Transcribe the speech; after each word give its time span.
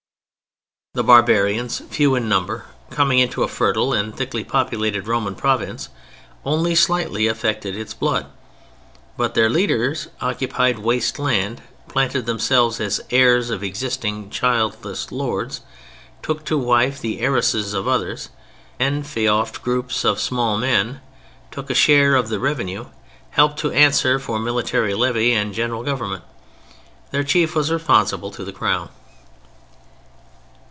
The 0.93 1.03
barbarians, 1.03 1.79
few 1.89 2.15
in 2.15 2.27
number, 2.27 2.65
coming 2.89 3.19
into 3.19 3.43
a 3.43 3.47
fertile 3.47 3.93
and 3.93 4.13
thickly 4.13 4.43
populated 4.43 5.07
Roman 5.07 5.35
province, 5.35 5.87
only 6.43 6.75
slightly 6.75 7.27
affected 7.27 7.77
its 7.77 7.93
blood, 7.93 8.25
but 9.15 9.33
their 9.33 9.49
leaders 9.49 10.09
occupied 10.19 10.79
waste 10.79 11.17
land, 11.17 11.61
planted 11.87 12.25
themselves 12.25 12.81
as 12.81 12.99
heirs 13.09 13.49
of 13.49 13.63
existing 13.63 14.29
childless 14.31 15.13
lords, 15.13 15.61
took 16.21 16.43
to 16.43 16.57
wife 16.57 16.99
the 16.99 17.21
heiresses 17.21 17.73
of 17.73 17.87
others; 17.87 18.27
enfeoffed 18.77 19.61
groups 19.63 20.03
of 20.03 20.19
small 20.19 20.57
men; 20.57 20.99
took 21.51 21.69
a 21.69 21.73
share 21.73 22.15
of 22.15 22.27
the 22.27 22.37
revenue; 22.37 22.87
helped 23.29 23.59
to 23.59 23.71
answer 23.71 24.19
for 24.19 24.39
military 24.39 24.93
levy 24.93 25.31
and 25.31 25.53
general 25.53 25.83
government. 25.83 26.25
Their 27.11 27.23
chief 27.23 27.55
was 27.55 27.71
responsible 27.71 28.31
to 28.31 28.43
the 28.43 28.51
crown. 28.51 28.89